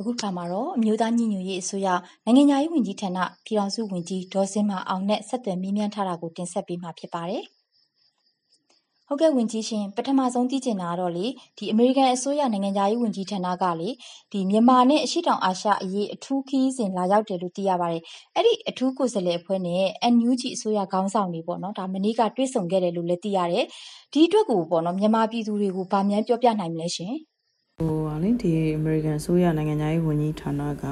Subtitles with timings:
[0.00, 1.88] အခုခါမှာတော့အမျိုးသားညီညွတ်ရေးအစိုးရ
[2.24, 7.44] နိုင်ငံညာရေးဝန်ကြီးဌာနပြည်ထောင်စုဝန်ကြီးဒေါ်စင်မာအောင်နဲ့ဆက်သွယ်မေးမြန်းထားတာကိုတင်ဆက်ပေးမှာဖြစ်ပါတယ်။
[9.06, 11.26] ဟုတ်ကဲ့ဝန်ကြီးရှင်ပထမဆုံးသိချင်တာကတော့လေ
[11.58, 13.90] ဒီအမေရိကန်အစိုးရနိုင်ငံသားရေးဝန်ကြီးဌာနကလေ
[14.32, 18.02] ဒီမြန်မာနဲ့အရှိတောင်အာရှအရေးအထူးခီးစဉ်လာရောက်တယ်လို့သိရပါတယ်။
[18.36, 19.84] အဲ့ဒီအထူးကိုယ်စားလှယ်အဖွဲ့နဲ့
[20.14, 23.64] NUG အစိုးရခေါင်းဆောင်တွေပေါ့နော်ဒါမနေ့ကတွေ့ဆုံခဲ့တယ်လို့လည်းသိရတယ်။
[24.12, 27.14] ဒီအတွက်ကိုပေါ့နော်မြန်မာပြည်သူတွေကိုဗာမြန်ပြောပြနိုင်မလဲရှင်။
[27.80, 30.84] ဟိုဟာလေဒီအမေရိကန်ဆိုရနိုင်ငံသားရေးဝန်ကြီးဌာနက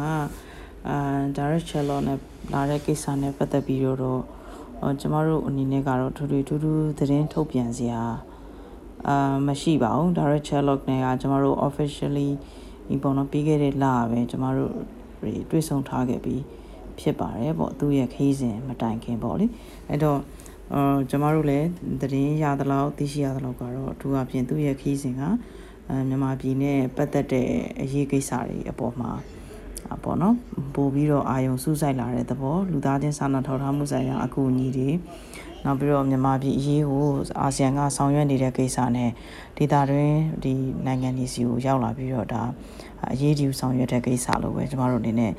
[0.89, 0.99] အာ
[1.37, 2.19] direct channel နဲ့
[2.53, 4.23] လာတဲ့ကိစ္စနဲ့ပတ်သက်ပြီးတော့
[4.81, 8.03] အော်ကျမတို့အနေနဲ့ကတော့ထူးထူးထူးထူးသတင်းထုတ်ပြန်စရာ
[9.09, 12.31] အာမရှိပါဘူး direct channel နဲ့ကကျမတို့ officially
[12.89, 14.73] ဒီပေါ်တော့ပြီးခဲ့တဲ့လပဲကျမတို့
[15.51, 16.43] တွေ့ဆုံထားခဲ့ပြီး
[17.01, 19.47] ဖြစ်ပါတယ်ပေါ့သူ့ရဲ့ခီးစဉ်မတိုင်ခင်ပေါ့လေ
[19.89, 20.21] အဲ့တော့
[20.73, 21.69] အော်ကျမတို့လည်း
[22.01, 25.31] သတင်းရသလောက်သိရှိရသလောက်ကတော့အထူးအဖြင့်သူ့ရဲ့ခီးစဉ်ကအဲ
[26.09, 27.49] မြန်မာပြည်နဲ့ပတ်သက်တဲ့
[27.81, 29.11] အရေးကိစ္စတွေအပေါ်မှာ
[29.95, 30.37] အပေါ်နော်
[30.75, 34.91] ပို့ပြီးတော့အာယုံစူးစိုက်လာတဲ့သဘောလူသားချင်းစာနာထောက်ထားမှုဆိုင်ရာအကူအညီတွေ
[35.65, 37.07] နောက်ပြီးတော့မြန်မာပြည်အရေးကို
[37.41, 39.11] အာဆီယံကဆောင်ရွက်နေတဲ့ကိစ္စနဲ့
[39.57, 40.53] ဒေသတွင်းဒီ
[40.87, 42.43] နိုင်ငံတွေစီကိုရောက်လာပြီးတော့ဒါ
[43.13, 45.33] အရေးကြီးဆောင်ရွက်တဲ့ကိစ္စလို့ပဲကျမတို့အနေနဲ့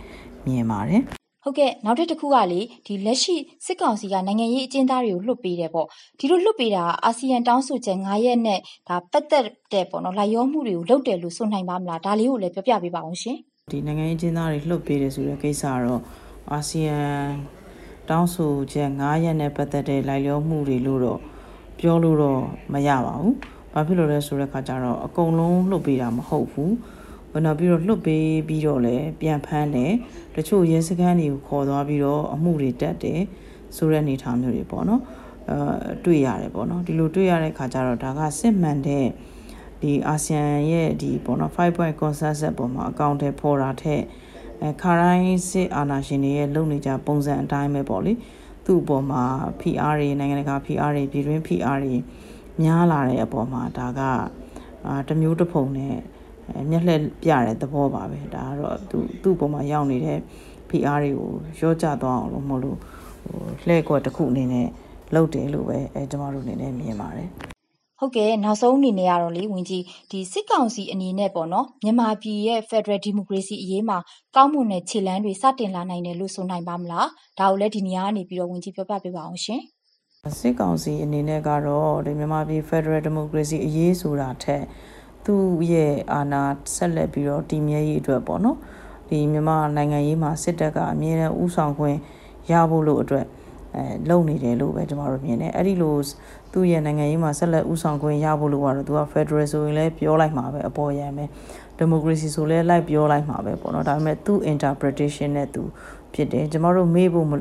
[0.45, 1.16] မြင်ပါတယ်
[1.47, 5.87] ဟုတ်ကဲ့နောက်တစ်ခုကလေဒီလက်ရှိစစ်ကောင်စီကနိုင်ငံရေးအကျဉ်းသားတွေကိုလွှတ်ပေးတယ်ပေါ့
[6.19, 13.37] ဒီလိုလွှတ်ပေးတာအာဆီယံတောင်းဆိုချက်9ရက်နဲ့ဒါပတ်သက်တဲ့ပေါ့နော်လိုက်ရောမှုတွေကိုလုပ်တယ်လို့ဆိုနိုင်ပါမလားဒါလေးကိုလည်းပြောပြပေးပါအောင်ရှင်
[13.71, 16.01] ဒီနိုင်ငံရေးအကျဉ်းသားတွေလွှတ်ပေးတယ်ဆိုတဲ့ကိစ္စကတော့
[16.51, 16.99] အာဆီယံ
[18.09, 21.19] တောင်းဆိုချက်9ရက်နဲ့ပတ်သက်တဲ့လိုက်လျောမှုတွေလို့တော့
[21.79, 22.41] ပြောလို့တော့
[22.73, 23.35] မရပါဘူး။
[23.73, 26.73] ဘာဖြစ်လို့လဲဆိုတဲ့ခါကျတော့အကုန်လုံးလွှတ်ပေးတာမဟုတ်ဘူး
[27.45, 29.91] နောက်ပြီးတော့လွတ်ပေးပြီးတော့လည်းပြန်ဖမ်းတယ်
[30.35, 33.21] တချို့ရဲစခန်းတွေကိုခေါ်သွားပြီးတော့အမှုတွေတက်တယ်
[33.75, 35.01] ဆိုတဲ့အနေအထားမျိုးတွေပေါ့နော်
[35.49, 35.57] အဲ
[36.05, 39.05] တွေ့ရတယ်ပေါ့နော်ဒီလိုတွေ့ရတဲ့ခါကျတော့ဒါကစစ်မှန်တဲ့
[39.81, 44.03] ဒီအာဆီယံရဲ့ဒီပေါ့နော်5 point consensus ပေါ်မှာအကောင့်ထဲပေါ်တာထက်
[44.61, 48.13] အဲခါတိုင်းစစ်အာဏာရှင်တွေရဲ့လုပ်နေကြပုံစံအတိုင်းပဲပေါ့လေ
[48.65, 49.23] သူ့အပေါ်မှာ
[49.61, 51.95] PR တွေနိုင်ငံတကာ PR တွေပြည်တွင်း PR တွေ
[52.61, 54.01] များလာတဲ့အပေါ်မှာဒါက
[54.87, 55.95] အာတမျိုးတစ်ဖုံနဲ့
[56.69, 60.19] မျက်လှည့်ပြတဲ့သဘောပါပဲဒါကတော့သူသူ့ပုံမှာရောက်နေတဲ့
[60.69, 62.77] PR တွေကိုရော့ကျသွားအောင်လို့မဟုတ်လို့
[63.25, 64.67] ဟိုလှည့်ကွက်တစ်ခုအနေနဲ့
[65.15, 67.29] လုပ်တယ်လို့ပဲအဲကျမတို့အနေနဲ့မြင်ပါတယ်
[67.99, 73.97] ဟုတ်ကဲ့နောက်ဆုံးအနေနဲ့ကတော့လေဝင်ကြီးဒီစစ်ကောင်စီအနေနဲ့ပေါ့နော်မြန်မာပြည်ရဲ့ Federal Democracy အရေးမှာ
[74.35, 77.07] ကောင်းမွန်တဲ့ခြေလှမ်းတွေစတင်လာနိုင်တယ်လို့ဆိုနိုင်ပါမလား
[77.39, 79.61] ဒါကိုလည်းဒီနေရာကနေပြီးတော့ဝင်ကြီးပြောပြပေးပါအောင်ရှင်
[80.39, 84.63] စစ်ကောင်စီအနေနဲ့ကတော့ဒီမြန်မာပြည် Federal Democracy အရေးဆိုတာထက်
[85.27, 86.43] သူ့ရဲ့အာဏာ
[86.75, 88.57] ဆက်လက်ပြီးတော့တည်မြဲရေးအတွက်ပေါ့နော်
[89.09, 91.97] ဒီမြန်မာနိုင်ငံရေးမှာစစ်တပ်ကအမြဲတမ်းဥဆောင်ခွင့်
[92.51, 93.25] ရဖို့လို့အတွက်
[93.75, 95.95] အဲလုပ်နေတယ်လို့ပဲကျွန်တော်တို့မြင်တယ်အဲ့ဒီလို
[96.53, 101.25] သူ့ရဲ့နိုင်ငံရေးမှာဆက်လက်ဥဆောင်ခွင့်ရဖို့လို့ကတော့သူက Federal ဆိုရင်လည်းပြောလိုက်မှာပဲအပေါ်ရံပဲ
[101.79, 105.63] Democracy ဆိုလည်းလိုက်ပြောလိုက်မှာပဲပေါ့နော်ဒါပေမဲ့သူ့ interpretation နဲ့သူ
[106.13, 107.39] ဖြစ်တယ်ကျွန်တော်တို့မေးဖို့ဟို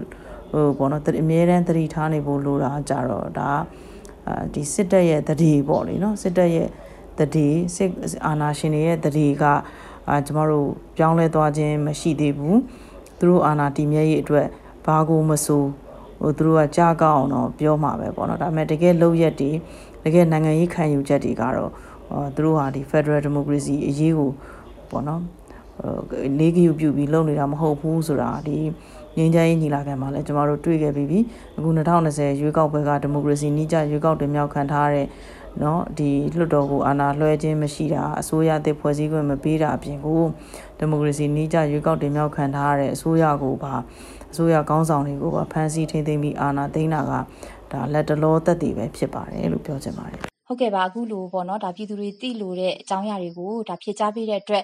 [0.79, 3.51] ပေါ့နော်အမြဲတမ်းသတိထားနေဖို့လိုတာကြတော့ဒါ
[4.29, 6.69] အာဒီစစ်တပ်ရဲ့တတိပေါ့လေနော်စစ်တပ်ရဲ့
[7.19, 7.91] တတိစစ်
[8.27, 9.45] အာဏာရှင်တွေရဲ့တတိက
[10.09, 12.59] အာကျမတို့ပြောင်းလဲသွားခြင်းမရှိသေးဘူး
[13.19, 14.47] သူတို့အာဏာတည်မြဲရေးအတွက်
[14.87, 15.65] ဘာကိုမဆို
[16.21, 19.51] ဟိုသူတို့ကကြားကောင်းအောင်တော့ပြောမှာပဲပေါ့နော်ဒါပေမဲ့တကယ်လောက်ရက်တွေ
[20.05, 21.71] တကယ်နိုင်ငံရေးခံယူချက်တွေကတော့
[22.35, 24.31] သူတို့ဟာဒီ Federal Democracy အရေးကို
[24.91, 25.23] ပေါ့နော်
[26.39, 28.59] လေးကယူပြုပြီးလုပ်နေတာမဟုတ်ဘူးဆိုတာဒီ
[29.17, 31.19] ငင်းကြရေးညီလာခံမှာလည်းကျမတို့တွေ့ခဲ့ပြီးပြီ
[31.57, 35.07] အခု2020ရွေးကောက်ပွဲကဒီမိုကရေစီနှိကျရွေးကောက်တင်မြှောက်ခံထားတဲ့
[35.60, 40.22] เนาะဒီလွှတ်တော်ကိုအာဏာလွှဲခြင်းမရှိတာအစိုးရအသစ်ဖွဲ့စည်းခွင့်မပေးတာအပြင်ကို
[40.78, 43.74] ဒီမိုကရေစီနှိကျရွေးကောက်တင်မြှောက်ခံထားရတဲ့အစိုးရကိုပါ
[44.32, 47.12] အစိုးရကောင်းဆောင်တွေကိုပါဖမ်းဆီးထိန်းသိမ်းပြီးအာဏာသိမ်းတာက
[47.72, 54.64] ဒါလက်တလောသက်တည်ပဲဖြစ်ပါတယ်လို့ပြောချင်ပါတယ်ဟုတ်ကဲ့ပါအခုလိုပေါ့နော်ဒါပြည်သူတွေသိလို့တဲ့အကြောင်းအရာတွေကိုဒါဖြည့်ချပေးတဲ့အတွက်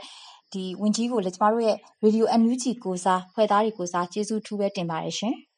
[0.53, 5.35] ဒီဝင်ကြီးကိုလည်းကျမတို့ရဲ့ Radio NUG ကိုစားဖွဲ့သားတွေကိုစားကျေးဇူးထူးပဲတင်ပါတယ်ရှင်။